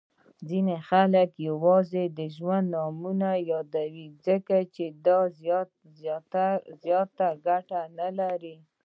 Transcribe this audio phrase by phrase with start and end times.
[0.47, 4.07] ځیني خلګ یوازي د ځایونو نومونه یادوي،
[4.75, 5.19] چي دا
[6.83, 8.55] زیاته ګټه نلري.